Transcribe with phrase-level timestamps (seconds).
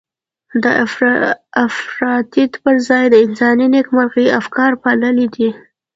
[0.63, 0.65] د
[1.65, 5.49] افراطيت پر ځای د انساني نېکمرغۍ افکار پاللي دي.